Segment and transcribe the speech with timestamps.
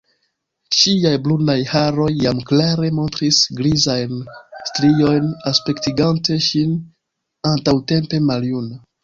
[0.75, 4.17] Ŝiaj brunaj haroj jam klare montris grizajn
[4.71, 6.75] striojn, aspektigante ŝin
[7.53, 8.83] antaŭtempe maljuna.